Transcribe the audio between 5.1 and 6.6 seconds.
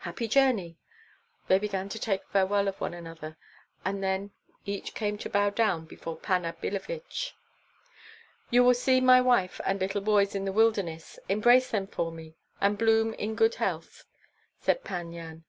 to bow down before Panna